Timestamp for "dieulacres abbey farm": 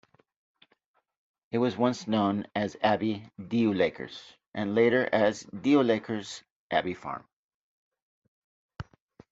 5.53-7.23